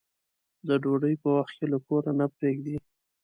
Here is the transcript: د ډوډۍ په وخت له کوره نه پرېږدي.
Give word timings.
د 0.67 0.69
ډوډۍ 0.81 1.15
په 1.23 1.29
وخت 1.37 1.57
له 1.71 1.77
کوره 1.87 2.11
نه 2.19 2.25
پرېږدي. 2.35 2.75